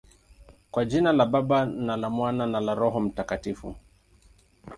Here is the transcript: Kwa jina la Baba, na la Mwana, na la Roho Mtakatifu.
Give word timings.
Kwa 0.71 0.85
jina 0.85 1.13
la 1.13 1.25
Baba, 1.25 1.65
na 1.65 1.97
la 1.97 2.09
Mwana, 2.09 2.45
na 2.47 2.59
la 2.59 2.75
Roho 2.75 2.99
Mtakatifu. 2.99 3.75